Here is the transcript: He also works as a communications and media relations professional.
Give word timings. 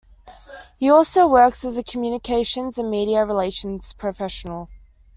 He 0.79 0.89
also 0.89 1.27
works 1.27 1.63
as 1.63 1.77
a 1.77 1.83
communications 1.83 2.79
and 2.79 2.89
media 2.89 3.23
relations 3.23 3.93
professional. 3.93 4.67